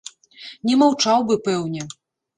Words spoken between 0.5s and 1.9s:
Не маўчаў бы, пэўне!